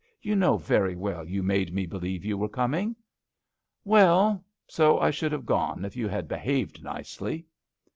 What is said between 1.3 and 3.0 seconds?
made me believe you were coming.""